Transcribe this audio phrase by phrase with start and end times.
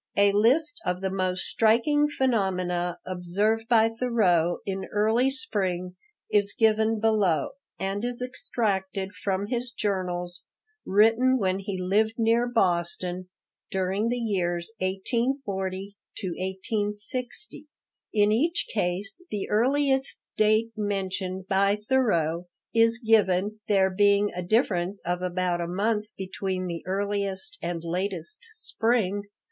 [0.17, 5.95] A list of the most striking phenomena observed by Thoreau in early spring
[6.31, 10.41] is given below, and is extracted from his journals,
[10.87, 13.29] written when he lived near Boston,
[13.69, 17.67] during the years 1840 to 1860.
[18.11, 24.99] In each case the earliest date mentioned by Thoreau is given, there being a difference
[25.05, 29.25] of about a month between the earliest and latest spring.